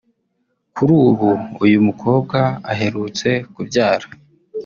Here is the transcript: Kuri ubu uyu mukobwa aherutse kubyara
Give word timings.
Kuri 0.75 0.91
ubu 1.07 1.29
uyu 1.65 1.79
mukobwa 1.87 2.39
aherutse 2.71 3.29
kubyara 3.53 4.07